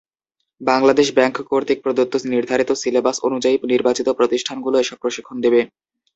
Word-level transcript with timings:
Bangladesh 0.61 1.07
bank 1.13 1.35
কর্তৃক 1.49 1.79
প্রদত্ত 1.81 2.13
নির্ধারিত 2.25 2.69
সিলেবাস 2.81 3.17
অনুযায়ী 3.27 3.55
নির্বাচিত 3.63 4.07
প্রতিষ্ঠানগুলো 4.19 4.75
এসব 4.79 4.97
প্রশিক্ষণ 5.01 5.37
দেবে। 5.45 5.61